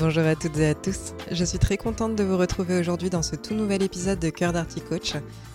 Bonjour 0.00 0.24
à 0.24 0.34
toutes 0.34 0.56
et 0.56 0.66
à 0.66 0.74
tous, 0.74 1.12
je 1.30 1.44
suis 1.44 1.58
très 1.58 1.76
contente 1.76 2.16
de 2.16 2.24
vous 2.24 2.38
retrouver 2.38 2.78
aujourd'hui 2.78 3.10
dans 3.10 3.22
ce 3.22 3.36
tout 3.36 3.52
nouvel 3.52 3.82
épisode 3.82 4.18
de 4.18 4.30
Cœur 4.30 4.54
d'Arty 4.54 4.80
Coach. 4.80 5.12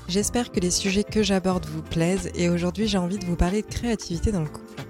J'espère 0.08 0.52
que 0.52 0.60
les 0.60 0.70
sujets 0.70 1.04
que 1.04 1.24
j'aborde 1.24 1.66
vous 1.66 1.82
plaisent 1.82 2.30
et 2.36 2.48
aujourd'hui 2.48 2.88
j'ai 2.88 3.00
envie 3.00 3.18
de 3.18 3.26
vous 3.26 3.36
parler 3.36 3.64
de 3.64 3.68
créativité 3.68 4.32
dans 4.32 4.42
le 4.42 4.48
couple. 4.48 4.84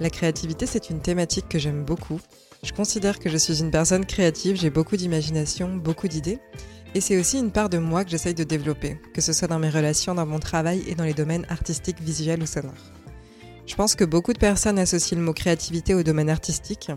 La 0.00 0.08
créativité 0.08 0.64
c'est 0.64 0.88
une 0.88 1.00
thématique 1.00 1.50
que 1.50 1.58
j'aime 1.58 1.84
beaucoup. 1.84 2.18
Je 2.62 2.72
considère 2.72 3.18
que 3.18 3.28
je 3.28 3.36
suis 3.36 3.60
une 3.60 3.70
personne 3.70 4.06
créative, 4.06 4.56
j'ai 4.56 4.70
beaucoup 4.70 4.96
d'imagination, 4.96 5.76
beaucoup 5.76 6.08
d'idées 6.08 6.38
et 6.94 7.02
c'est 7.02 7.20
aussi 7.20 7.38
une 7.38 7.50
part 7.50 7.68
de 7.68 7.76
moi 7.76 8.04
que 8.04 8.10
j'essaye 8.10 8.34
de 8.34 8.44
développer, 8.44 8.98
que 9.12 9.20
ce 9.20 9.34
soit 9.34 9.48
dans 9.48 9.58
mes 9.58 9.68
relations, 9.68 10.14
dans 10.14 10.24
mon 10.24 10.38
travail 10.38 10.82
et 10.86 10.94
dans 10.94 11.04
les 11.04 11.12
domaines 11.12 11.44
artistiques, 11.50 12.00
visuels 12.00 12.42
ou 12.42 12.46
sonores. 12.46 12.72
Je 13.66 13.74
pense 13.74 13.96
que 13.96 14.04
beaucoup 14.04 14.32
de 14.32 14.38
personnes 14.38 14.78
associent 14.78 15.18
le 15.18 15.24
mot 15.24 15.34
créativité 15.34 15.94
au 15.94 16.02
domaine 16.02 16.30
artistique, 16.30 16.90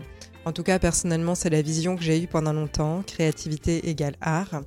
en 0.44 0.52
tout 0.52 0.62
cas, 0.62 0.78
personnellement, 0.78 1.34
c'est 1.34 1.50
la 1.50 1.62
vision 1.62 1.96
que 1.96 2.02
j'ai 2.02 2.22
eue 2.22 2.26
pendant 2.26 2.52
longtemps, 2.52 3.02
créativité 3.06 3.88
égale 3.88 4.16
art. 4.20 4.62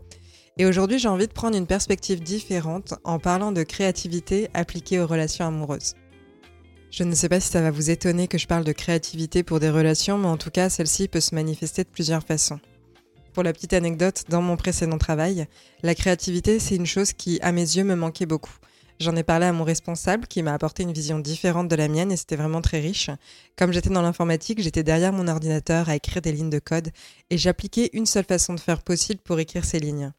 Et 0.58 0.66
aujourd'hui, 0.66 1.00
j'ai 1.00 1.08
envie 1.08 1.28
de 1.28 1.34
prendre 1.34 1.58
une 1.58 1.68
perspective 1.68 2.22
différente 2.22 2.94
en 3.04 3.20
parlant 3.20 3.52
de 3.52 3.64
créativité 3.64 4.50
appliquée 4.54 5.00
aux 5.00 5.08
relations 5.08 5.48
amoureuses. 5.48 5.96
Je 6.92 7.04
ne 7.04 7.16
sais 7.16 7.30
pas 7.30 7.40
si 7.40 7.50
ça 7.50 7.62
va 7.62 7.72
vous 7.72 7.90
étonner 7.90 8.28
que 8.28 8.38
je 8.38 8.48
parle 8.48 8.66
de 8.66 8.74
créativité 8.74 9.44
pour 9.44 9.62
des 9.62 9.70
relations, 9.70 10.18
mais 10.18 10.28
en 10.28 10.38
tout 10.38 10.52
cas, 10.52 10.70
celle-ci 10.70 11.08
peut 11.08 11.22
se 11.22 11.34
manifester 11.34 11.84
de 11.84 11.90
plusieurs 11.90 12.24
façons. 12.24 12.60
Pour 13.34 13.44
la 13.44 13.54
petite 13.54 13.72
anecdote, 13.72 14.26
dans 14.28 14.42
mon 14.42 14.58
précédent 14.58 14.98
travail, 14.98 15.48
la 15.84 15.96
créativité, 15.96 16.60
c'est 16.60 16.76
une 16.76 16.86
chose 16.86 17.14
qui, 17.14 17.40
à 17.42 17.54
mes 17.54 17.62
yeux, 17.62 17.86
me 17.86 17.96
manquait 17.96 18.26
beaucoup. 18.26 18.52
J'en 19.02 19.16
ai 19.16 19.24
parlé 19.24 19.48
à 19.48 19.52
mon 19.52 19.64
responsable 19.64 20.28
qui 20.28 20.44
m'a 20.44 20.54
apporté 20.54 20.84
une 20.84 20.94
vision 20.94 21.18
différente 21.18 21.68
de 21.68 21.76
la 21.76 21.88
mienne 21.88 22.12
et 22.12 22.18
c'était 22.18 22.36
vraiment 22.36 22.62
très 22.62 22.80
riche. 22.80 23.10
Comme 23.58 23.74
j'étais 23.74 23.90
dans 23.90 24.04
l'informatique, 24.04 24.62
j'étais 24.62 24.84
derrière 24.84 25.12
mon 25.12 25.28
ordinateur 25.28 25.90
à 25.90 25.96
écrire 25.96 26.22
des 26.22 26.32
lignes 26.32 26.52
de 26.52 26.60
code 26.60 26.92
et 27.32 27.38
j'appliquais 27.40 27.90
une 27.94 28.06
seule 28.06 28.26
façon 28.26 28.54
de 28.54 28.60
faire 28.60 28.84
possible 28.84 29.20
pour 29.24 29.40
écrire 29.40 29.66
ces 29.66 29.80
lignes. 29.80 30.12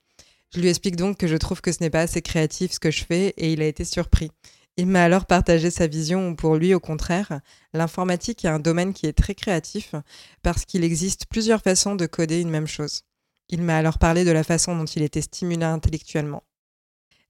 Je 0.52 0.58
lui 0.58 0.69
explique 0.69 0.97
donc 0.97 1.16
que 1.16 1.28
je 1.28 1.36
trouve 1.36 1.61
que 1.61 1.70
ce 1.70 1.78
n'est 1.80 1.91
pas 1.91 2.00
assez 2.00 2.22
créatif 2.22 2.72
ce 2.72 2.80
que 2.80 2.91
je 2.91 3.05
fais 3.05 3.28
et 3.36 3.52
il 3.52 3.62
a 3.62 3.66
été 3.66 3.84
surpris. 3.84 4.33
Il 4.77 4.89
m'a 4.89 5.05
alors 5.05 5.27
partagé 5.27 5.70
sa 5.70 5.86
vision 5.86 6.30
où 6.30 6.34
pour 6.34 6.56
lui, 6.56 6.74
au 6.74 6.80
contraire, 6.80 7.41
l'informatique 7.74 8.44
est 8.44 8.48
un 8.48 8.58
domaine 8.58 8.94
qui 8.94 9.06
est 9.06 9.17
très 9.17 9.36
créatif 9.36 9.94
parce 10.42 10.64
qu'il 10.64 10.83
existe 10.83 11.27
plusieurs 11.27 11.62
façons 11.62 11.94
de 11.94 12.06
coder 12.06 12.41
une 12.41 12.50
même 12.50 12.67
chose. 12.67 13.02
Il 13.48 13.62
m'a 13.62 13.77
alors 13.77 14.00
parlé 14.00 14.24
de 14.24 14.33
la 14.33 14.42
façon 14.42 14.74
dont 14.74 14.86
il 14.86 15.02
était 15.02 15.22
stimulé 15.22 15.62
intellectuellement. 15.62 16.42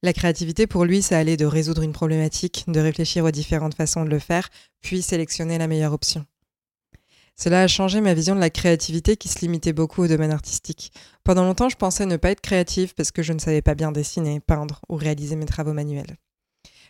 La 0.05 0.13
créativité, 0.13 0.67
pour 0.67 0.85
lui, 0.85 1.01
ça 1.01 1.17
allait 1.17 1.37
de 1.37 1.47
résoudre 1.47 1.83
une 1.83 1.93
problématique, 1.93 2.65
de 2.67 2.81
réfléchir 2.81 3.25
aux 3.25 3.31
différentes 3.31 3.77
façons 3.77 4.05
de 4.05 4.11
le 4.11 4.19
faire, 4.19 4.49
puis 4.81 5.01
sélectionner 5.01 5.59
la 5.59 5.69
meilleure 5.69 5.93
option. 5.93 6.27
Cela 7.37 7.63
a 7.63 7.69
changé 7.69 8.01
ma 8.01 8.13
vision 8.13 8.35
de 8.35 8.41
la 8.41 8.51
créativité 8.51 9.17
qui 9.17 9.29
se 9.29 9.41
limitait 9.41 9.73
beaucoup 9.73 10.03
au 10.03 10.09
domaine 10.09 10.33
artistique. 10.33 10.93
Pendant 11.23 11.45
longtemps, 11.45 11.69
je 11.69 11.77
pensais 11.77 12.05
ne 12.05 12.17
pas 12.17 12.31
être 12.31 12.41
créative 12.41 12.95
parce 12.95 13.13
que 13.13 13.23
je 13.23 13.33
ne 13.33 13.39
savais 13.39 13.63
pas 13.63 13.77
bien 13.77 13.93
dessiner, 13.93 14.41
peindre 14.41 14.81
ou 14.89 14.97
réaliser 14.97 15.37
mes 15.37 15.47
travaux 15.47 15.73
manuels. 15.73 16.17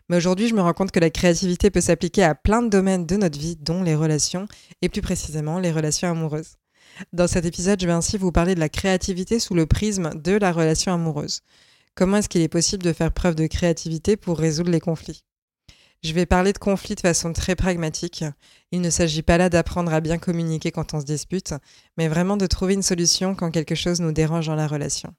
Mais 0.08 0.16
aujourd'hui, 0.16 0.48
je 0.48 0.54
me 0.54 0.62
rends 0.62 0.72
compte 0.72 0.90
que 0.90 0.98
la 0.98 1.10
créativité 1.10 1.70
peut 1.70 1.80
s'appliquer 1.80 2.24
à 2.24 2.34
plein 2.34 2.62
de 2.62 2.68
domaines 2.68 3.06
de 3.06 3.16
notre 3.16 3.38
vie, 3.38 3.56
dont 3.56 3.82
les 3.82 3.94
relations, 3.94 4.48
et 4.80 4.88
plus 4.88 5.02
précisément 5.02 5.58
les 5.58 5.70
relations 5.70 6.10
amoureuses. 6.10 6.56
Dans 7.12 7.28
cet 7.28 7.44
épisode, 7.44 7.80
je 7.80 7.86
vais 7.86 7.92
ainsi 7.92 8.18
vous 8.18 8.32
parler 8.32 8.54
de 8.54 8.60
la 8.60 8.68
créativité 8.68 9.38
sous 9.38 9.54
le 9.54 9.66
prisme 9.66 10.10
de 10.14 10.32
la 10.32 10.50
relation 10.50 10.92
amoureuse. 10.92 11.42
Comment 11.94 12.18
est-ce 12.18 12.28
qu'il 12.28 12.40
est 12.40 12.48
possible 12.48 12.82
de 12.82 12.92
faire 12.92 13.12
preuve 13.12 13.34
de 13.34 13.46
créativité 13.46 14.16
pour 14.16 14.38
résoudre 14.38 14.70
les 14.70 14.80
conflits? 14.80 15.24
Je 16.02 16.14
vais 16.14 16.26
parler 16.26 16.52
de 16.52 16.58
conflits 16.58 16.96
de 16.96 17.00
façon 17.00 17.32
très 17.32 17.54
pragmatique. 17.54 18.24
Il 18.72 18.80
ne 18.80 18.90
s'agit 18.90 19.22
pas 19.22 19.38
là 19.38 19.48
d'apprendre 19.48 19.92
à 19.92 20.00
bien 20.00 20.18
communiquer 20.18 20.72
quand 20.72 20.94
on 20.94 21.00
se 21.00 21.06
dispute, 21.06 21.54
mais 21.96 22.08
vraiment 22.08 22.36
de 22.36 22.46
trouver 22.46 22.74
une 22.74 22.82
solution 22.82 23.34
quand 23.34 23.50
quelque 23.50 23.74
chose 23.74 24.00
nous 24.00 24.10
dérange 24.10 24.46
dans 24.46 24.56
la 24.56 24.66
relation. 24.66 25.14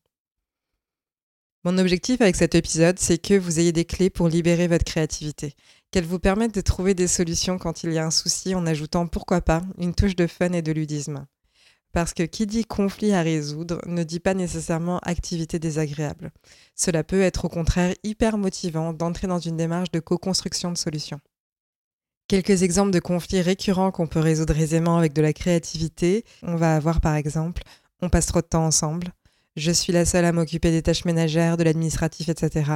Mon 1.63 1.77
objectif 1.77 2.19
avec 2.19 2.35
cet 2.35 2.55
épisode, 2.55 2.99
c'est 2.99 3.17
que 3.17 3.35
vous 3.35 3.59
ayez 3.59 3.71
des 3.71 3.85
clés 3.85 4.09
pour 4.09 4.27
libérer 4.27 4.67
votre 4.67 4.83
créativité, 4.83 5.53
qu'elle 5.91 6.03
vous 6.03 6.19
permette 6.19 6.53
de 6.53 6.59
trouver 6.59 6.93
des 6.95 7.07
solutions 7.07 7.57
quand 7.57 7.83
il 7.83 7.93
y 7.93 7.99
a 7.99 8.05
un 8.05 8.11
souci 8.11 8.53
en 8.55 8.65
ajoutant, 8.65 9.07
pourquoi 9.07 9.39
pas, 9.39 9.61
une 9.77 9.95
touche 9.95 10.17
de 10.17 10.27
fun 10.27 10.51
et 10.51 10.61
de 10.61 10.73
ludisme. 10.73 11.25
Parce 11.93 12.13
que 12.13 12.23
qui 12.23 12.45
dit 12.45 12.65
conflit 12.65 13.13
à 13.13 13.21
résoudre 13.21 13.79
ne 13.85 14.03
dit 14.03 14.19
pas 14.19 14.33
nécessairement 14.33 14.99
activité 14.99 15.59
désagréable. 15.59 16.31
Cela 16.75 17.03
peut 17.03 17.21
être 17.21 17.45
au 17.45 17.49
contraire 17.49 17.93
hyper 18.03 18.37
motivant 18.37 18.93
d'entrer 18.93 19.27
dans 19.27 19.39
une 19.39 19.57
démarche 19.57 19.91
de 19.91 19.99
co-construction 19.99 20.71
de 20.71 20.77
solutions. 20.77 21.21
Quelques 22.27 22.63
exemples 22.63 22.91
de 22.91 22.99
conflits 22.99 23.41
récurrents 23.41 23.91
qu'on 23.91 24.07
peut 24.07 24.19
résoudre 24.19 24.57
aisément 24.57 24.97
avec 24.97 25.13
de 25.13 25.21
la 25.21 25.33
créativité. 25.33 26.25
On 26.41 26.55
va 26.55 26.75
avoir 26.75 26.99
par 26.99 27.15
exemple 27.15 27.63
on 28.03 28.09
passe 28.09 28.25
trop 28.25 28.41
de 28.41 28.47
temps 28.47 28.65
ensemble, 28.65 29.07
je 29.55 29.71
suis 29.71 29.93
la 29.93 30.03
seule 30.03 30.25
à 30.25 30.33
m'occuper 30.33 30.71
des 30.71 30.81
tâches 30.81 31.05
ménagères, 31.05 31.55
de 31.55 31.63
l'administratif, 31.63 32.27
etc. 32.27 32.69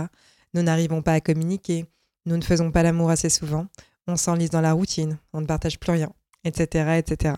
Nous 0.54 0.62
n'arrivons 0.62 1.02
pas 1.02 1.14
à 1.14 1.20
communiquer, 1.20 1.86
nous 2.26 2.38
ne 2.38 2.44
faisons 2.44 2.72
pas 2.72 2.82
l'amour 2.82 3.10
assez 3.10 3.30
souvent, 3.30 3.68
on 4.08 4.16
s'enlise 4.16 4.52
dans 4.52 4.62
la 4.62 4.72
routine, 4.72 5.18
on 5.34 5.42
ne 5.42 5.46
partage 5.46 5.80
plus 5.80 5.92
rien, 5.92 6.14
etc. 6.46 6.98
etc. 6.98 7.36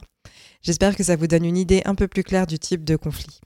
J'espère 0.62 0.96
que 0.96 1.04
ça 1.04 1.16
vous 1.16 1.28
donne 1.28 1.46
une 1.46 1.58
idée 1.58 1.82
un 1.86 1.96
peu 1.96 2.08
plus 2.08 2.24
claire 2.24 2.48
du 2.48 2.60
type 2.60 2.84
de 2.84 2.96
conflit. 2.96 3.40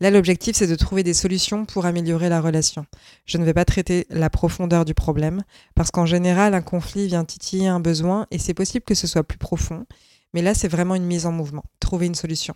Là, 0.00 0.10
l'objectif, 0.10 0.56
c'est 0.56 0.66
de 0.66 0.74
trouver 0.74 1.02
des 1.02 1.14
solutions 1.14 1.64
pour 1.64 1.86
améliorer 1.86 2.28
la 2.28 2.40
relation. 2.40 2.86
Je 3.24 3.38
ne 3.38 3.44
vais 3.44 3.54
pas 3.54 3.64
traiter 3.64 4.06
la 4.10 4.30
profondeur 4.30 4.84
du 4.84 4.94
problème, 4.94 5.42
parce 5.74 5.90
qu'en 5.90 6.06
général, 6.06 6.54
un 6.54 6.62
conflit 6.62 7.06
vient 7.06 7.24
titiller 7.24 7.68
un 7.68 7.78
besoin 7.78 8.26
et 8.30 8.38
c'est 8.38 8.54
possible 8.54 8.84
que 8.84 8.94
ce 8.94 9.06
soit 9.06 9.22
plus 9.22 9.38
profond. 9.38 9.86
Mais 10.34 10.42
là, 10.42 10.54
c'est 10.54 10.68
vraiment 10.68 10.94
une 10.94 11.04
mise 11.04 11.26
en 11.26 11.32
mouvement, 11.32 11.64
trouver 11.78 12.06
une 12.06 12.14
solution. 12.14 12.54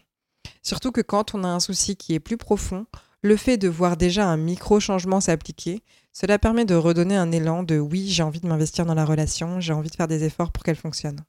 Surtout 0.63 0.93
que 0.93 1.01
quand 1.01 1.35
on 1.35 1.45
a 1.45 1.49
un 1.49 1.61
souci 1.61 1.97
qui 1.97 2.15
est 2.15 2.21
plus 2.21 2.37
profond, 2.37 2.87
le 3.23 3.37
fait 3.37 3.59
de 3.59 3.69
voir 3.69 3.97
déjà 3.97 4.27
un 4.27 4.37
micro-changement 4.37 5.21
s'appliquer, 5.21 5.83
cela 6.13 6.39
permet 6.39 6.65
de 6.65 6.75
redonner 6.75 7.17
un 7.17 7.31
élan 7.33 7.63
de 7.63 7.79
oui, 7.79 8.09
j'ai 8.09 8.23
envie 8.23 8.41
de 8.41 8.49
m'investir 8.49 8.87
dans 8.87 8.95
la 8.95 9.05
relation, 9.05 9.61
j'ai 9.61 9.73
envie 9.73 9.91
de 9.91 9.97
faire 9.97 10.09
des 10.09 10.25
efforts 10.25 10.51
pour 10.51 10.65
qu'elle 10.65 10.77
fonctionne. 10.77 11.21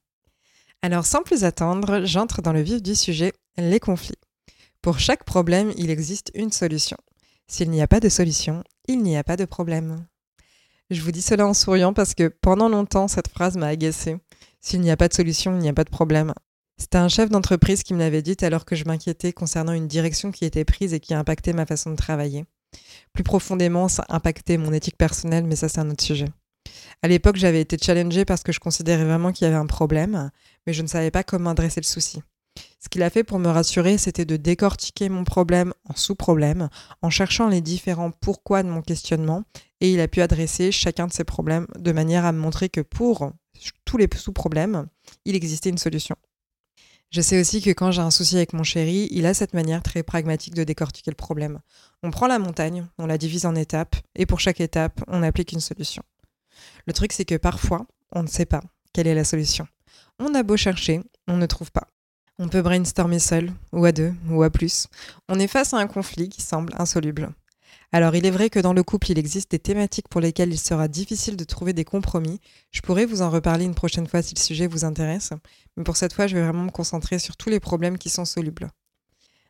Alors 0.82 1.06
sans 1.06 1.22
plus 1.22 1.44
attendre, 1.44 2.04
j'entre 2.04 2.40
dans 2.40 2.52
le 2.52 2.62
vif 2.62 2.82
du 2.82 2.94
sujet, 2.94 3.32
les 3.56 3.80
conflits. 3.80 4.18
Pour 4.80 5.00
chaque 5.00 5.24
problème, 5.24 5.72
il 5.76 5.90
existe 5.90 6.30
une 6.34 6.52
solution. 6.52 6.96
S'il 7.48 7.70
n'y 7.70 7.82
a 7.82 7.88
pas 7.88 7.98
de 7.98 8.08
solution, 8.08 8.62
il 8.86 9.02
n'y 9.02 9.16
a 9.16 9.24
pas 9.24 9.36
de 9.36 9.44
problème. 9.44 10.06
Je 10.90 11.02
vous 11.02 11.10
dis 11.10 11.20
cela 11.20 11.46
en 11.46 11.54
souriant 11.54 11.92
parce 11.92 12.14
que 12.14 12.28
pendant 12.28 12.68
longtemps, 12.68 13.08
cette 13.08 13.28
phrase 13.28 13.56
m'a 13.56 13.66
agacée. 13.66 14.18
S'il 14.60 14.80
n'y 14.80 14.90
a 14.90 14.96
pas 14.96 15.08
de 15.08 15.14
solution, 15.14 15.56
il 15.56 15.58
n'y 15.58 15.68
a 15.68 15.74
pas 15.74 15.84
de 15.84 15.90
problème. 15.90 16.32
C'était 16.78 16.98
un 16.98 17.08
chef 17.08 17.28
d'entreprise 17.28 17.82
qui 17.82 17.92
me 17.92 17.98
l'avait 17.98 18.22
dit 18.22 18.36
alors 18.42 18.64
que 18.64 18.76
je 18.76 18.84
m'inquiétais 18.84 19.32
concernant 19.32 19.72
une 19.72 19.88
direction 19.88 20.30
qui 20.30 20.44
était 20.44 20.64
prise 20.64 20.94
et 20.94 21.00
qui 21.00 21.12
impactait 21.12 21.52
ma 21.52 21.66
façon 21.66 21.90
de 21.90 21.96
travailler. 21.96 22.44
Plus 23.12 23.24
profondément, 23.24 23.88
ça 23.88 24.04
impactait 24.08 24.58
mon 24.58 24.72
éthique 24.72 24.96
personnelle, 24.96 25.44
mais 25.44 25.56
ça 25.56 25.68
c'est 25.68 25.80
un 25.80 25.90
autre 25.90 26.04
sujet. 26.04 26.28
À 27.02 27.08
l'époque, 27.08 27.36
j'avais 27.36 27.60
été 27.60 27.76
challengée 27.78 28.24
parce 28.24 28.42
que 28.42 28.52
je 28.52 28.60
considérais 28.60 29.04
vraiment 29.04 29.32
qu'il 29.32 29.44
y 29.44 29.48
avait 29.48 29.56
un 29.56 29.66
problème, 29.66 30.30
mais 30.68 30.74
je 30.74 30.82
ne 30.82 30.86
savais 30.86 31.10
pas 31.10 31.24
comment 31.24 31.48
adresser 31.48 31.80
le 31.80 31.86
souci. 31.86 32.20
Ce 32.78 32.90
qu'il 32.90 33.02
a 33.02 33.08
fait 33.08 33.24
pour 33.24 33.38
me 33.38 33.48
rassurer, 33.48 33.96
c'était 33.96 34.26
de 34.26 34.36
décortiquer 34.36 35.08
mon 35.08 35.24
problème 35.24 35.72
en 35.88 35.94
sous-problèmes, 35.94 36.68
en 37.00 37.08
cherchant 37.08 37.48
les 37.48 37.62
différents 37.62 38.10
pourquoi 38.10 38.62
de 38.62 38.68
mon 38.68 38.82
questionnement, 38.82 39.44
et 39.80 39.90
il 39.90 39.98
a 39.98 40.08
pu 40.08 40.20
adresser 40.20 40.70
chacun 40.70 41.06
de 41.06 41.12
ces 41.14 41.24
problèmes 41.24 41.66
de 41.78 41.90
manière 41.90 42.26
à 42.26 42.32
me 42.32 42.38
montrer 42.38 42.68
que 42.68 42.82
pour 42.82 43.32
tous 43.86 43.96
les 43.96 44.10
sous-problèmes, 44.14 44.88
il 45.24 45.34
existait 45.34 45.70
une 45.70 45.78
solution. 45.78 46.16
Je 47.10 47.22
sais 47.22 47.40
aussi 47.40 47.62
que 47.62 47.70
quand 47.70 47.90
j'ai 47.90 48.02
un 48.02 48.10
souci 48.10 48.36
avec 48.36 48.52
mon 48.52 48.62
chéri, 48.62 49.08
il 49.10 49.24
a 49.24 49.32
cette 49.32 49.54
manière 49.54 49.82
très 49.82 50.02
pragmatique 50.02 50.54
de 50.54 50.64
décortiquer 50.64 51.10
le 51.10 51.16
problème. 51.16 51.60
On 52.02 52.10
prend 52.10 52.26
la 52.26 52.38
montagne, 52.38 52.86
on 52.98 53.06
la 53.06 53.16
divise 53.16 53.46
en 53.46 53.54
étapes, 53.54 53.96
et 54.16 54.26
pour 54.26 54.38
chaque 54.38 54.60
étape, 54.60 55.02
on 55.08 55.22
applique 55.22 55.52
une 55.52 55.60
solution. 55.60 56.02
Le 56.84 56.92
truc, 56.92 57.14
c'est 57.14 57.24
que 57.24 57.36
parfois, 57.36 57.86
on 58.12 58.22
ne 58.22 58.28
sait 58.28 58.44
pas 58.44 58.60
quelle 58.92 59.06
est 59.06 59.14
la 59.14 59.24
solution. 59.24 59.66
On 60.18 60.34
a 60.34 60.42
beau 60.42 60.56
chercher, 60.56 61.00
on 61.28 61.36
ne 61.36 61.46
trouve 61.46 61.70
pas. 61.70 61.88
On 62.40 62.48
peut 62.48 62.62
brainstormer 62.62 63.20
seul, 63.20 63.52
ou 63.72 63.84
à 63.84 63.92
deux, 63.92 64.12
ou 64.30 64.42
à 64.42 64.50
plus. 64.50 64.88
On 65.28 65.38
est 65.38 65.46
face 65.46 65.74
à 65.74 65.78
un 65.78 65.86
conflit 65.86 66.28
qui 66.28 66.42
semble 66.42 66.72
insoluble. 66.76 67.30
Alors 67.92 68.14
il 68.16 68.26
est 68.26 68.30
vrai 68.30 68.50
que 68.50 68.58
dans 68.58 68.72
le 68.72 68.82
couple, 68.82 69.12
il 69.12 69.18
existe 69.18 69.50
des 69.50 69.58
thématiques 69.58 70.08
pour 70.08 70.20
lesquelles 70.20 70.52
il 70.52 70.58
sera 70.58 70.88
difficile 70.88 71.36
de 71.36 71.44
trouver 71.44 71.72
des 71.72 71.84
compromis. 71.84 72.40
Je 72.70 72.80
pourrais 72.80 73.06
vous 73.06 73.22
en 73.22 73.30
reparler 73.30 73.64
une 73.64 73.74
prochaine 73.74 74.06
fois 74.06 74.20
si 74.20 74.34
le 74.34 74.40
sujet 74.40 74.66
vous 74.66 74.84
intéresse, 74.84 75.32
mais 75.76 75.84
pour 75.84 75.96
cette 75.96 76.12
fois, 76.12 76.26
je 76.26 76.36
vais 76.36 76.42
vraiment 76.42 76.64
me 76.64 76.70
concentrer 76.70 77.18
sur 77.18 77.36
tous 77.36 77.48
les 77.48 77.60
problèmes 77.60 77.96
qui 77.96 78.10
sont 78.10 78.24
solubles. 78.24 78.70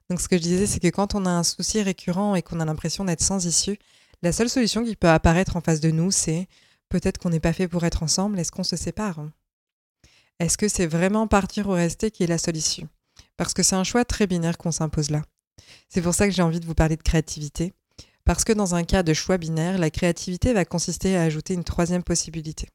Donc 0.08 0.20
ce 0.20 0.28
que 0.28 0.36
je 0.36 0.42
disais, 0.42 0.66
c'est 0.66 0.80
que 0.80 0.88
quand 0.88 1.14
on 1.14 1.26
a 1.26 1.30
un 1.30 1.42
souci 1.42 1.82
récurrent 1.82 2.34
et 2.34 2.42
qu'on 2.42 2.60
a 2.60 2.64
l'impression 2.64 3.04
d'être 3.04 3.22
sans 3.22 3.44
issue, 3.44 3.78
la 4.22 4.32
seule 4.32 4.48
solution 4.48 4.84
qui 4.84 4.96
peut 4.96 5.08
apparaître 5.08 5.56
en 5.56 5.60
face 5.60 5.80
de 5.80 5.90
nous, 5.90 6.10
c'est 6.10 6.46
peut-être 6.88 7.18
qu'on 7.18 7.30
n'est 7.30 7.40
pas 7.40 7.52
fait 7.52 7.68
pour 7.68 7.84
être 7.84 8.02
ensemble, 8.02 8.38
est-ce 8.38 8.52
qu'on 8.52 8.64
se 8.64 8.76
sépare? 8.76 9.26
Est-ce 10.40 10.56
que 10.56 10.68
c'est 10.68 10.86
vraiment 10.86 11.26
partir 11.26 11.68
ou 11.68 11.72
rester 11.72 12.12
qui 12.12 12.22
est 12.22 12.28
la 12.28 12.36
issue 12.54 12.86
Parce 13.36 13.54
que 13.54 13.64
c'est 13.64 13.74
un 13.74 13.82
choix 13.82 14.04
très 14.04 14.28
binaire 14.28 14.56
qu'on 14.56 14.70
s'impose 14.70 15.10
là. 15.10 15.22
C'est 15.88 16.02
pour 16.02 16.14
ça 16.14 16.28
que 16.28 16.34
j'ai 16.34 16.42
envie 16.42 16.60
de 16.60 16.66
vous 16.66 16.74
parler 16.74 16.96
de 16.96 17.02
créativité. 17.02 17.72
Parce 18.24 18.44
que 18.44 18.52
dans 18.52 18.74
un 18.74 18.84
cas 18.84 19.02
de 19.02 19.14
choix 19.14 19.38
binaire, 19.38 19.78
la 19.78 19.90
créativité 19.90 20.52
va 20.52 20.64
consister 20.64 21.16
à 21.16 21.22
ajouter 21.22 21.54
une 21.54 21.64
troisième 21.64 22.04
possibilité. 22.04 22.68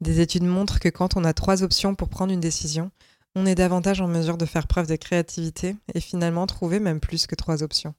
Des 0.00 0.20
études 0.20 0.44
montrent 0.44 0.78
que 0.78 0.88
quand 0.88 1.16
on 1.16 1.24
a 1.24 1.34
trois 1.34 1.62
options 1.62 1.94
pour 1.94 2.08
prendre 2.08 2.32
une 2.32 2.40
décision, 2.40 2.90
on 3.34 3.44
est 3.44 3.54
davantage 3.54 4.00
en 4.00 4.08
mesure 4.08 4.38
de 4.38 4.46
faire 4.46 4.66
preuve 4.66 4.86
de 4.86 4.96
créativité 4.96 5.76
et 5.92 6.00
finalement 6.00 6.46
trouver 6.46 6.80
même 6.80 7.00
plus 7.00 7.26
que 7.26 7.34
trois 7.34 7.62
options. 7.62 7.94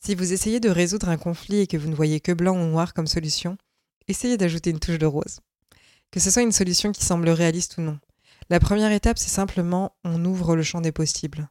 Si 0.00 0.14
vous 0.14 0.32
essayez 0.32 0.60
de 0.60 0.68
résoudre 0.68 1.08
un 1.08 1.16
conflit 1.16 1.60
et 1.60 1.66
que 1.66 1.76
vous 1.76 1.88
ne 1.88 1.94
voyez 1.94 2.20
que 2.20 2.32
blanc 2.32 2.56
ou 2.56 2.66
noir 2.66 2.92
comme 2.92 3.06
solution, 3.06 3.56
essayez 4.08 4.36
d'ajouter 4.36 4.70
une 4.70 4.80
touche 4.80 4.98
de 4.98 5.06
rose. 5.06 5.40
Que 6.10 6.20
ce 6.20 6.30
soit 6.30 6.42
une 6.42 6.52
solution 6.52 6.92
qui 6.92 7.04
semble 7.04 7.28
réaliste 7.28 7.78
ou 7.78 7.82
non. 7.82 7.98
La 8.50 8.60
première 8.60 8.92
étape, 8.92 9.18
c'est 9.18 9.28
simplement 9.28 9.96
on 10.04 10.24
ouvre 10.24 10.56
le 10.56 10.62
champ 10.62 10.80
des 10.80 10.92
possibles. 10.92 11.48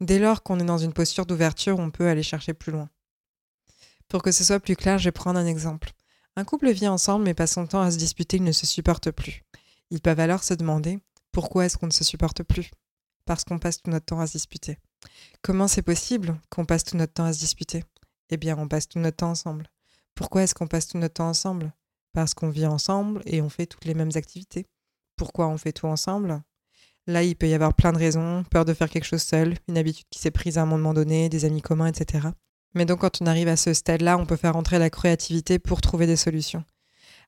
Dès 0.00 0.18
lors 0.18 0.42
qu'on 0.42 0.58
est 0.58 0.64
dans 0.64 0.78
une 0.78 0.92
posture 0.92 1.26
d'ouverture, 1.26 1.78
on 1.78 1.90
peut 1.90 2.08
aller 2.08 2.22
chercher 2.22 2.54
plus 2.54 2.72
loin. 2.72 2.88
Pour 4.08 4.22
que 4.22 4.32
ce 4.32 4.42
soit 4.42 4.58
plus 4.58 4.74
clair, 4.74 4.98
je 4.98 5.04
vais 5.04 5.12
prendre 5.12 5.38
un 5.38 5.46
exemple. 5.46 5.92
Un 6.34 6.44
couple 6.44 6.70
vit 6.70 6.88
ensemble 6.88 7.24
mais 7.24 7.34
passe 7.34 7.52
son 7.52 7.66
temps 7.66 7.82
à 7.82 7.90
se 7.90 7.98
disputer, 7.98 8.38
ils 8.38 8.44
ne 8.44 8.52
se 8.52 8.66
supportent 8.66 9.10
plus. 9.10 9.44
Ils 9.90 10.00
peuvent 10.00 10.20
alors 10.20 10.42
se 10.42 10.54
demander 10.54 10.98
pourquoi 11.32 11.66
est-ce 11.66 11.78
qu'on 11.78 11.86
ne 11.86 11.92
se 11.92 12.04
supporte 12.04 12.42
plus? 12.42 12.70
Parce 13.24 13.44
qu'on 13.44 13.58
passe 13.58 13.80
tout 13.80 13.90
notre 13.90 14.06
temps 14.06 14.20
à 14.20 14.26
se 14.26 14.32
disputer. 14.32 14.78
Comment 15.42 15.68
c'est 15.68 15.82
possible 15.82 16.40
qu'on 16.48 16.64
passe 16.64 16.84
tout 16.84 16.96
notre 16.96 17.12
temps 17.12 17.24
à 17.24 17.32
se 17.32 17.38
disputer? 17.38 17.84
Eh 18.30 18.36
bien, 18.36 18.58
on 18.58 18.66
passe 18.66 18.88
tout 18.88 18.98
notre 18.98 19.18
temps 19.18 19.30
ensemble. 19.30 19.68
Pourquoi 20.14 20.42
est-ce 20.42 20.54
qu'on 20.54 20.66
passe 20.66 20.88
tout 20.88 20.98
notre 20.98 21.14
temps 21.14 21.28
ensemble? 21.28 21.72
Parce 22.12 22.34
qu'on 22.34 22.50
vit 22.50 22.66
ensemble 22.66 23.22
et 23.26 23.40
on 23.40 23.48
fait 23.48 23.66
toutes 23.66 23.84
les 23.84 23.94
mêmes 23.94 24.10
activités. 24.14 24.66
Pourquoi 25.16 25.48
on 25.48 25.58
fait 25.58 25.72
tout 25.72 25.86
ensemble? 25.86 26.42
Là, 27.06 27.22
il 27.22 27.36
peut 27.36 27.48
y 27.48 27.54
avoir 27.54 27.74
plein 27.74 27.92
de 27.92 27.98
raisons, 27.98 28.44
peur 28.50 28.64
de 28.64 28.74
faire 28.74 28.90
quelque 28.90 29.04
chose 29.04 29.22
seul, 29.22 29.56
une 29.68 29.78
habitude 29.78 30.06
qui 30.10 30.18
s'est 30.18 30.30
prise 30.30 30.58
à 30.58 30.62
un 30.62 30.66
moment 30.66 30.94
donné, 30.94 31.28
des 31.28 31.44
amis 31.44 31.62
communs, 31.62 31.86
etc. 31.86 32.28
Mais 32.74 32.84
donc 32.84 33.00
quand 33.00 33.20
on 33.20 33.26
arrive 33.26 33.48
à 33.48 33.56
ce 33.56 33.74
stade-là, 33.74 34.16
on 34.18 34.26
peut 34.26 34.36
faire 34.36 34.56
entrer 34.56 34.78
la 34.78 34.90
créativité 34.90 35.58
pour 35.58 35.80
trouver 35.80 36.06
des 36.06 36.16
solutions. 36.16 36.64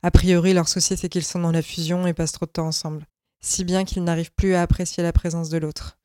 A 0.02 0.10
priori, 0.10 0.52
leur 0.52 0.68
souci, 0.68 0.96
c'est 0.96 1.08
qu'ils 1.08 1.24
sont 1.24 1.40
dans 1.40 1.52
la 1.52 1.62
fusion 1.62 2.06
et 2.06 2.12
passent 2.12 2.32
trop 2.32 2.46
de 2.46 2.50
temps 2.50 2.66
ensemble 2.66 3.06
si 3.42 3.64
bien 3.64 3.84
qu'ils 3.84 4.04
n'arrivent 4.04 4.32
plus 4.32 4.54
à 4.54 4.62
apprécier 4.62 5.02
la 5.02 5.12
présence 5.12 5.50
de 5.50 5.58
l'autre. 5.58 5.98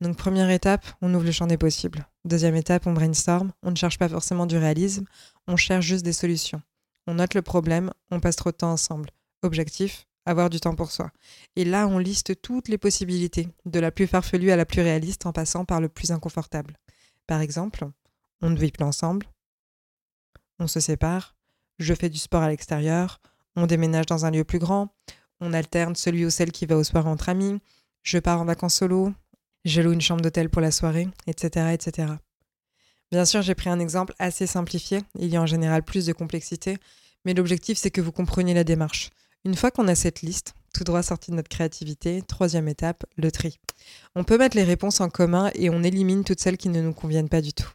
Donc 0.00 0.16
première 0.16 0.50
étape, 0.50 0.86
on 1.02 1.12
ouvre 1.12 1.24
le 1.24 1.32
champ 1.32 1.46
des 1.46 1.58
possibles. 1.58 2.06
Deuxième 2.24 2.56
étape, 2.56 2.86
on 2.86 2.92
brainstorm, 2.92 3.52
on 3.62 3.70
ne 3.70 3.76
cherche 3.76 3.98
pas 3.98 4.08
forcément 4.08 4.46
du 4.46 4.56
réalisme, 4.56 5.04
on 5.46 5.56
cherche 5.56 5.84
juste 5.84 6.04
des 6.04 6.12
solutions. 6.12 6.62
On 7.06 7.14
note 7.14 7.34
le 7.34 7.42
problème, 7.42 7.92
on 8.10 8.20
passe 8.20 8.36
trop 8.36 8.50
de 8.50 8.56
temps 8.56 8.72
ensemble. 8.72 9.10
Objectif, 9.42 10.06
avoir 10.26 10.50
du 10.50 10.60
temps 10.60 10.74
pour 10.74 10.90
soi. 10.90 11.10
Et 11.56 11.64
là, 11.64 11.86
on 11.86 11.98
liste 11.98 12.40
toutes 12.40 12.68
les 12.68 12.78
possibilités, 12.78 13.48
de 13.66 13.80
la 13.80 13.90
plus 13.90 14.06
farfelue 14.06 14.50
à 14.50 14.56
la 14.56 14.64
plus 14.64 14.80
réaliste 14.80 15.26
en 15.26 15.32
passant 15.32 15.64
par 15.64 15.80
le 15.80 15.88
plus 15.88 16.12
inconfortable. 16.12 16.78
Par 17.26 17.40
exemple, 17.40 17.86
on 18.40 18.50
ne 18.50 18.58
vit 18.58 18.72
plus 18.72 18.84
ensemble, 18.84 19.26
on 20.58 20.66
se 20.66 20.80
sépare, 20.80 21.36
je 21.78 21.94
fais 21.94 22.08
du 22.08 22.18
sport 22.18 22.42
à 22.42 22.48
l'extérieur, 22.48 23.20
on 23.56 23.66
déménage 23.66 24.06
dans 24.06 24.24
un 24.24 24.30
lieu 24.30 24.44
plus 24.44 24.58
grand, 24.58 24.94
on 25.40 25.52
alterne 25.52 25.94
celui 25.94 26.24
ou 26.24 26.30
celle 26.30 26.52
qui 26.52 26.66
va 26.66 26.76
au 26.76 26.84
soir 26.84 27.06
entre 27.06 27.28
amis, 27.28 27.60
je 28.02 28.18
pars 28.18 28.40
en 28.40 28.44
vacances 28.44 28.74
solo, 28.74 29.12
je 29.64 29.80
loue 29.80 29.92
une 29.92 30.00
chambre 30.00 30.20
d'hôtel 30.20 30.50
pour 30.50 30.62
la 30.62 30.70
soirée, 30.70 31.08
etc., 31.26 31.72
etc. 31.72 32.12
Bien 33.14 33.24
sûr, 33.24 33.42
j'ai 33.42 33.54
pris 33.54 33.70
un 33.70 33.78
exemple 33.78 34.12
assez 34.18 34.44
simplifié, 34.44 35.00
il 35.16 35.28
y 35.28 35.36
a 35.36 35.40
en 35.40 35.46
général 35.46 35.84
plus 35.84 36.04
de 36.04 36.12
complexité, 36.12 36.78
mais 37.24 37.32
l'objectif 37.32 37.78
c'est 37.78 37.92
que 37.92 38.00
vous 38.00 38.10
compreniez 38.10 38.54
la 38.54 38.64
démarche. 38.64 39.10
Une 39.44 39.54
fois 39.54 39.70
qu'on 39.70 39.86
a 39.86 39.94
cette 39.94 40.22
liste, 40.22 40.54
tout 40.74 40.82
droit 40.82 41.04
sorti 41.04 41.30
de 41.30 41.36
notre 41.36 41.48
créativité, 41.48 42.22
troisième 42.22 42.66
étape, 42.66 43.04
le 43.16 43.30
tri. 43.30 43.60
On 44.16 44.24
peut 44.24 44.36
mettre 44.36 44.56
les 44.56 44.64
réponses 44.64 45.00
en 45.00 45.10
commun 45.10 45.52
et 45.54 45.70
on 45.70 45.84
élimine 45.84 46.24
toutes 46.24 46.40
celles 46.40 46.56
qui 46.56 46.68
ne 46.70 46.82
nous 46.82 46.92
conviennent 46.92 47.28
pas 47.28 47.40
du 47.40 47.52
tout. 47.52 47.70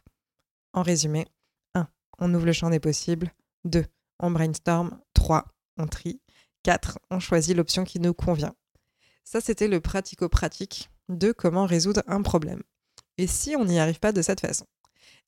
En 0.74 0.82
résumé, 0.82 1.26
1. 1.74 1.88
On 2.18 2.34
ouvre 2.34 2.44
le 2.44 2.52
champ 2.52 2.68
des 2.68 2.78
possibles. 2.78 3.32
2. 3.64 3.86
On 4.18 4.30
brainstorm. 4.30 5.00
3. 5.14 5.46
On 5.78 5.86
trie. 5.86 6.20
4. 6.64 6.98
On 7.10 7.18
choisit 7.18 7.56
l'option 7.56 7.84
qui 7.84 7.98
nous 7.98 8.12
convient. 8.12 8.54
Ça, 9.24 9.40
c'était 9.40 9.68
le 9.68 9.80
pratico-pratique 9.80 10.90
de 11.08 11.32
comment 11.32 11.64
résoudre 11.64 12.02
un 12.08 12.20
problème. 12.20 12.62
Et 13.16 13.26
si 13.26 13.56
on 13.56 13.64
n'y 13.64 13.80
arrive 13.80 14.00
pas 14.00 14.12
de 14.12 14.20
cette 14.20 14.40
façon? 14.40 14.66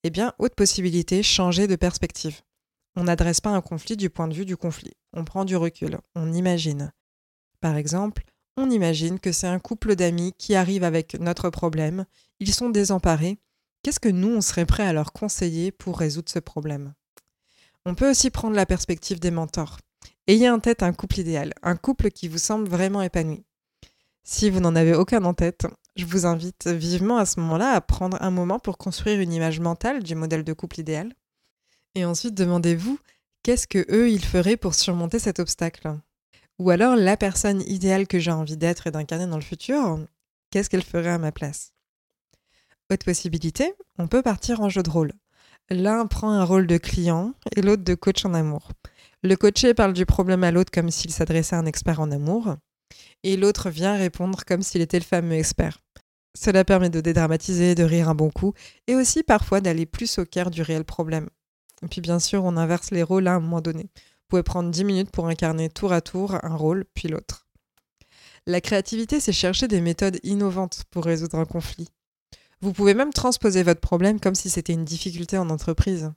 Eh 0.04 0.10
bien, 0.10 0.34
autre 0.38 0.56
possibilité, 0.56 1.22
changer 1.22 1.68
de 1.68 1.76
perspective. 1.76 2.40
On 2.96 3.04
n'adresse 3.04 3.40
pas 3.40 3.50
un 3.50 3.60
conflit 3.60 3.96
du 3.96 4.10
point 4.10 4.26
de 4.26 4.34
vue 4.34 4.44
du 4.44 4.56
conflit. 4.56 4.92
On 5.12 5.24
prend 5.24 5.44
du 5.44 5.56
recul, 5.56 5.98
on 6.14 6.32
imagine. 6.32 6.92
Par 7.60 7.76
exemple, 7.76 8.24
on 8.56 8.68
imagine 8.68 9.20
que 9.20 9.30
c'est 9.30 9.46
un 9.46 9.60
couple 9.60 9.94
d'amis 9.94 10.34
qui 10.36 10.54
arrive 10.54 10.82
avec 10.82 11.18
notre 11.20 11.50
problème, 11.50 12.04
ils 12.40 12.52
sont 12.52 12.68
désemparés. 12.68 13.38
Qu'est-ce 13.82 14.00
que 14.00 14.08
nous, 14.08 14.28
on 14.28 14.40
serait 14.40 14.66
prêt 14.66 14.82
à 14.82 14.92
leur 14.92 15.12
conseiller 15.12 15.70
pour 15.70 15.98
résoudre 15.98 16.30
ce 16.30 16.38
problème? 16.40 16.94
On 17.86 17.94
peut 17.94 18.10
aussi 18.10 18.30
prendre 18.30 18.56
la 18.56 18.66
perspective 18.66 19.20
des 19.20 19.30
mentors. 19.30 19.78
Ayez 20.26 20.50
en 20.50 20.58
tête 20.58 20.82
un 20.82 20.92
couple 20.92 21.20
idéal, 21.20 21.54
un 21.62 21.76
couple 21.76 22.10
qui 22.10 22.28
vous 22.28 22.38
semble 22.38 22.68
vraiment 22.68 23.02
épanoui. 23.02 23.44
Si 24.24 24.50
vous 24.50 24.60
n'en 24.60 24.76
avez 24.76 24.94
aucun 24.94 25.24
en 25.24 25.34
tête, 25.34 25.66
je 25.96 26.06
vous 26.06 26.26
invite 26.26 26.66
vivement 26.68 27.18
à 27.18 27.26
ce 27.26 27.40
moment-là 27.40 27.70
à 27.72 27.80
prendre 27.80 28.16
un 28.20 28.30
moment 28.30 28.58
pour 28.58 28.78
construire 28.78 29.20
une 29.20 29.32
image 29.32 29.60
mentale 29.60 30.02
du 30.02 30.14
modèle 30.14 30.44
de 30.44 30.52
couple 30.52 30.80
idéal. 30.80 31.12
Et 31.94 32.04
ensuite, 32.04 32.34
demandez-vous 32.34 32.98
qu'est-ce 33.42 33.66
que 33.66 33.84
eux 33.90 34.10
ils 34.10 34.24
feraient 34.24 34.56
pour 34.56 34.74
surmonter 34.74 35.18
cet 35.18 35.38
obstacle? 35.38 35.98
Ou 36.58 36.70
alors 36.70 36.96
la 36.96 37.16
personne 37.16 37.62
idéale 37.62 38.06
que 38.06 38.18
j'ai 38.18 38.30
envie 38.30 38.56
d'être 38.56 38.86
et 38.86 38.90
d'incarner 38.90 39.26
dans 39.26 39.36
le 39.36 39.42
futur, 39.42 39.98
qu'est-ce 40.50 40.70
qu'elle 40.70 40.82
ferait 40.82 41.10
à 41.10 41.18
ma 41.18 41.32
place? 41.32 41.72
Autre 42.90 43.04
possibilité, 43.04 43.74
on 43.98 44.06
peut 44.06 44.22
partir 44.22 44.60
en 44.60 44.68
jeu 44.68 44.82
de 44.82 44.90
rôle. 44.90 45.12
L'un 45.70 46.06
prend 46.06 46.30
un 46.30 46.44
rôle 46.44 46.66
de 46.66 46.76
client 46.76 47.34
et 47.56 47.62
l'autre 47.62 47.84
de 47.84 47.94
coach 47.94 48.24
en 48.24 48.34
amour. 48.34 48.70
Le 49.22 49.36
coaché 49.36 49.74
parle 49.74 49.92
du 49.92 50.04
problème 50.04 50.44
à 50.44 50.50
l'autre 50.50 50.70
comme 50.72 50.90
s'il 50.90 51.12
s'adressait 51.12 51.56
à 51.56 51.58
un 51.58 51.66
expert 51.66 52.00
en 52.00 52.10
amour, 52.10 52.56
et 53.22 53.36
l'autre 53.36 53.70
vient 53.70 53.96
répondre 53.96 54.44
comme 54.46 54.62
s'il 54.62 54.80
était 54.80 54.98
le 54.98 55.04
fameux 55.04 55.34
expert. 55.34 55.80
Cela 56.34 56.64
permet 56.64 56.90
de 56.90 57.00
dédramatiser, 57.00 57.74
de 57.74 57.84
rire 57.84 58.08
un 58.08 58.14
bon 58.14 58.30
coup, 58.30 58.54
et 58.86 58.94
aussi 58.94 59.22
parfois 59.22 59.60
d'aller 59.60 59.86
plus 59.86 60.18
au 60.18 60.24
cœur 60.24 60.50
du 60.50 60.62
réel 60.62 60.84
problème. 60.84 61.28
Et 61.82 61.88
puis 61.88 62.00
bien 62.00 62.18
sûr, 62.18 62.44
on 62.44 62.56
inverse 62.56 62.90
les 62.90 63.02
rôles 63.02 63.28
à 63.28 63.34
un 63.34 63.40
moment 63.40 63.60
donné. 63.60 63.90
Vous 63.94 64.28
pouvez 64.28 64.42
prendre 64.42 64.70
10 64.70 64.84
minutes 64.84 65.10
pour 65.10 65.28
incarner 65.28 65.68
tour 65.68 65.92
à 65.92 66.00
tour 66.00 66.38
un 66.42 66.56
rôle, 66.56 66.84
puis 66.94 67.08
l'autre. 67.08 67.46
La 68.46 68.60
créativité, 68.60 69.20
c'est 69.20 69.32
chercher 69.32 69.68
des 69.68 69.80
méthodes 69.80 70.18
innovantes 70.22 70.84
pour 70.90 71.04
résoudre 71.04 71.38
un 71.38 71.44
conflit. 71.44 71.88
Vous 72.60 72.72
pouvez 72.72 72.94
même 72.94 73.12
transposer 73.12 73.62
votre 73.62 73.80
problème 73.80 74.20
comme 74.20 74.34
si 74.34 74.48
c'était 74.48 74.72
une 74.72 74.84
difficulté 74.84 75.36
en 75.36 75.50
entreprise. 75.50 76.12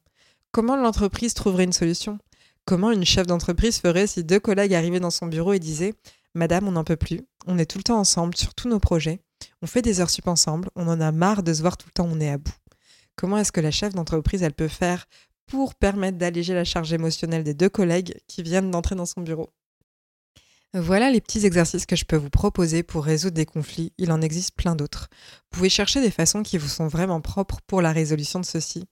Comment 0.51 0.77
l'entreprise 0.77 1.33
trouverait 1.33 1.65
une 1.65 1.73
solution? 1.73 2.17
Comment 2.65 2.91
une 2.91 3.05
chef 3.05 3.27
d'entreprise 3.27 3.79
ferait 3.79 4.07
si 4.07 4.23
deux 4.23 4.39
collègues 4.39 4.73
arrivaient 4.73 4.99
dans 4.99 5.11
son 5.11 5.27
bureau 5.27 5.53
et 5.53 5.59
disaient 5.59 5.93
Madame, 6.35 6.67
on 6.67 6.73
n'en 6.73 6.83
peut 6.83 6.97
plus, 6.97 7.21
on 7.47 7.57
est 7.57 7.65
tout 7.65 7.77
le 7.77 7.83
temps 7.83 7.97
ensemble 7.97 8.35
sur 8.35 8.53
tous 8.53 8.67
nos 8.67 8.79
projets, 8.79 9.21
on 9.61 9.67
fait 9.67 9.81
des 9.81 10.01
heures 10.01 10.09
sup 10.09 10.27
ensemble, 10.27 10.69
on 10.75 10.87
en 10.89 10.99
a 10.99 11.13
marre 11.13 11.43
de 11.43 11.53
se 11.53 11.61
voir 11.61 11.77
tout 11.77 11.87
le 11.87 11.93
temps, 11.93 12.09
on 12.11 12.19
est 12.19 12.29
à 12.29 12.37
bout. 12.37 12.53
Comment 13.15 13.37
est-ce 13.37 13.53
que 13.53 13.61
la 13.61 13.71
chef 13.71 13.93
d'entreprise, 13.93 14.43
elle 14.43 14.53
peut 14.53 14.67
faire 14.67 15.07
pour 15.47 15.75
permettre 15.75 16.17
d'alléger 16.17 16.53
la 16.53 16.65
charge 16.65 16.91
émotionnelle 16.91 17.45
des 17.45 17.53
deux 17.53 17.69
collègues 17.69 18.19
qui 18.27 18.43
viennent 18.43 18.69
d'entrer 18.69 18.95
dans 18.95 19.05
son 19.05 19.21
bureau? 19.21 19.49
Voilà 20.73 21.09
les 21.09 21.21
petits 21.21 21.45
exercices 21.45 21.85
que 21.85 21.95
je 21.95 22.03
peux 22.03 22.17
vous 22.17 22.29
proposer 22.29 22.83
pour 22.83 23.05
résoudre 23.05 23.35
des 23.35 23.45
conflits. 23.45 23.93
Il 23.97 24.11
en 24.11 24.21
existe 24.21 24.55
plein 24.55 24.75
d'autres. 24.75 25.07
Vous 25.51 25.59
pouvez 25.59 25.69
chercher 25.69 26.01
des 26.01 26.11
façons 26.11 26.43
qui 26.43 26.57
vous 26.57 26.67
sont 26.67 26.87
vraiment 26.87 27.21
propres 27.21 27.61
pour 27.65 27.81
la 27.81 27.93
résolution 27.93 28.41
de 28.41 28.45
ceux-ci 28.45 28.83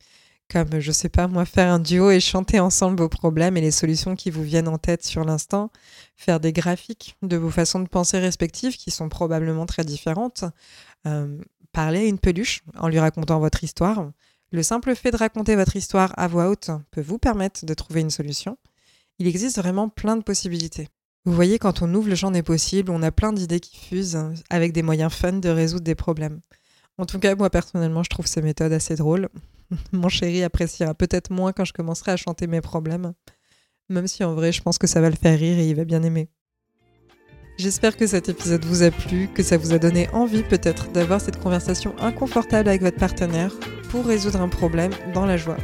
comme, 0.53 0.79
je 0.79 0.91
sais 0.91 1.09
pas, 1.09 1.27
moi, 1.27 1.45
faire 1.45 1.73
un 1.73 1.79
duo 1.79 2.11
et 2.11 2.19
chanter 2.19 2.59
ensemble 2.59 3.01
vos 3.01 3.09
problèmes 3.09 3.57
et 3.57 3.61
les 3.61 3.71
solutions 3.71 4.15
qui 4.15 4.29
vous 4.29 4.43
viennent 4.43 4.67
en 4.67 4.77
tête 4.77 5.03
sur 5.03 5.25
l'instant, 5.25 5.71
faire 6.15 6.39
des 6.39 6.53
graphiques 6.53 7.15
de 7.23 7.37
vos 7.37 7.49
façons 7.49 7.79
de 7.79 7.87
penser 7.87 8.19
respectives 8.19 8.77
qui 8.77 8.91
sont 8.91 9.09
probablement 9.09 9.65
très 9.65 9.83
différentes, 9.83 10.43
euh, 11.07 11.39
parler 11.71 12.01
à 12.01 12.03
une 12.03 12.19
peluche 12.19 12.63
en 12.77 12.87
lui 12.87 12.99
racontant 12.99 13.39
votre 13.39 13.63
histoire. 13.63 14.11
Le 14.51 14.61
simple 14.61 14.93
fait 14.93 15.09
de 15.09 15.17
raconter 15.17 15.55
votre 15.55 15.75
histoire 15.75 16.13
à 16.17 16.27
voix 16.27 16.49
haute 16.49 16.69
peut 16.91 17.01
vous 17.01 17.17
permettre 17.17 17.65
de 17.65 17.73
trouver 17.73 18.01
une 18.01 18.11
solution. 18.11 18.59
Il 19.17 19.25
existe 19.25 19.57
vraiment 19.57 19.89
plein 19.89 20.17
de 20.17 20.23
possibilités. 20.23 20.87
Vous 21.25 21.33
voyez, 21.33 21.57
quand 21.57 21.81
on 21.81 21.91
ouvre 21.95 22.09
le 22.09 22.15
champ 22.15 22.29
des 22.29 22.43
possibles, 22.43 22.91
on 22.91 23.01
a 23.01 23.11
plein 23.11 23.33
d'idées 23.33 23.59
qui 23.59 23.75
fusent 23.75 24.23
avec 24.51 24.71
des 24.71 24.83
moyens 24.83 25.13
fun 25.13 25.33
de 25.33 25.49
résoudre 25.49 25.83
des 25.83 25.95
problèmes. 25.95 26.41
En 26.99 27.07
tout 27.07 27.17
cas, 27.17 27.33
moi 27.33 27.49
personnellement, 27.49 28.03
je 28.03 28.09
trouve 28.11 28.27
ces 28.27 28.43
méthodes 28.43 28.73
assez 28.73 28.95
drôles. 28.95 29.29
Mon 29.91 30.09
chéri 30.09 30.43
appréciera 30.43 30.93
peut-être 30.93 31.31
moins 31.31 31.53
quand 31.53 31.65
je 31.65 31.73
commencerai 31.73 32.11
à 32.11 32.17
chanter 32.17 32.47
mes 32.47 32.61
problèmes, 32.61 33.13
même 33.89 34.07
si 34.07 34.23
en 34.23 34.33
vrai 34.33 34.51
je 34.51 34.61
pense 34.61 34.77
que 34.77 34.87
ça 34.87 35.01
va 35.01 35.09
le 35.09 35.15
faire 35.15 35.37
rire 35.37 35.57
et 35.57 35.69
il 35.69 35.75
va 35.75 35.85
bien 35.85 36.03
aimer. 36.03 36.29
J'espère 37.57 37.95
que 37.97 38.07
cet 38.07 38.29
épisode 38.29 38.65
vous 38.65 38.81
a 38.81 38.89
plu, 38.89 39.27
que 39.27 39.43
ça 39.43 39.57
vous 39.57 39.73
a 39.73 39.77
donné 39.77 40.09
envie 40.09 40.41
peut-être 40.41 40.91
d'avoir 40.91 41.21
cette 41.21 41.39
conversation 41.39 41.95
inconfortable 41.99 42.67
avec 42.67 42.81
votre 42.81 42.97
partenaire 42.97 43.53
pour 43.89 44.05
résoudre 44.05 44.41
un 44.41 44.49
problème 44.49 44.91
dans 45.13 45.27
la 45.27 45.37
joie. 45.37 45.57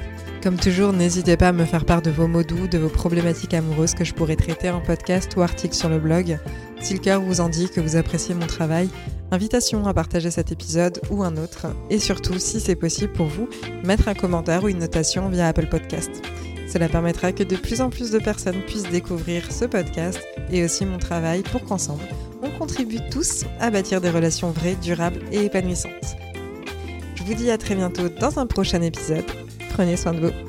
Comme 0.43 0.55
toujours, 0.55 0.93
n'hésitez 0.93 1.35
pas 1.35 1.49
à 1.49 1.51
me 1.51 1.65
faire 1.65 1.85
part 1.85 2.01
de 2.01 2.11
vos 2.11 2.27
mots 2.27 2.43
doux, 2.43 2.67
de 2.67 2.77
vos 2.77 2.89
problématiques 2.89 3.55
amoureuses 3.55 3.95
que 3.95 4.05
je 4.05 4.13
pourrais 4.13 4.35
traiter 4.35 4.69
en 4.69 4.81
podcast 4.81 5.35
ou 5.35 5.41
article 5.41 5.75
sur 5.75 5.89
le 5.89 5.99
blog. 5.99 6.37
Si 6.81 6.93
le 6.93 6.99
cœur 6.99 7.21
vous 7.21 7.41
en 7.41 7.49
dit 7.49 7.69
que 7.69 7.81
vous 7.81 7.95
appréciez 7.95 8.33
mon 8.33 8.47
travail, 8.47 8.89
invitation 9.31 9.85
à 9.85 9.93
partager 9.93 10.31
cet 10.31 10.51
épisode 10.51 11.01
ou 11.09 11.23
un 11.23 11.37
autre. 11.37 11.67
Et 11.89 11.99
surtout, 11.99 12.39
si 12.39 12.59
c'est 12.59 12.75
possible 12.75 13.13
pour 13.13 13.27
vous, 13.27 13.49
mettre 13.83 14.07
un 14.07 14.13
commentaire 14.13 14.63
ou 14.63 14.69
une 14.69 14.79
notation 14.79 15.29
via 15.29 15.47
Apple 15.47 15.67
Podcast. 15.67 16.09
Cela 16.71 16.87
permettra 16.87 17.31
que 17.31 17.43
de 17.43 17.55
plus 17.55 17.81
en 17.81 17.89
plus 17.89 18.11
de 18.11 18.19
personnes 18.19 18.61
puissent 18.61 18.89
découvrir 18.89 19.51
ce 19.51 19.65
podcast 19.65 20.19
et 20.51 20.63
aussi 20.63 20.85
mon 20.85 20.99
travail 20.99 21.41
pour 21.41 21.63
qu'ensemble, 21.63 22.03
on 22.43 22.51
contribue 22.51 22.99
tous 23.11 23.43
à 23.59 23.71
bâtir 23.71 24.01
des 24.01 24.11
relations 24.11 24.51
vraies, 24.51 24.77
durables 24.81 25.21
et 25.31 25.45
épanouissantes. 25.45 26.15
Je 27.15 27.23
vous 27.23 27.33
dis 27.33 27.49
à 27.51 27.57
très 27.57 27.75
bientôt 27.75 28.07
dans 28.07 28.39
un 28.39 28.45
prochain 28.45 28.81
épisode. 28.81 29.25
Prenez 29.71 29.97
soin 29.97 30.13
de 30.13 30.27
vous. 30.27 30.48